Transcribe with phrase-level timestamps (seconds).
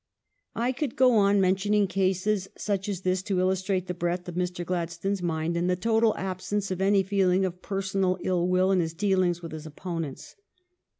[0.55, 4.65] I could go on mentioning cases such as this to illustrate the breadth of Mr.
[4.65, 8.95] Gladstone's mind and the total absence of any feeling of personal ill will in his
[8.95, 10.35] dealings with his opponents.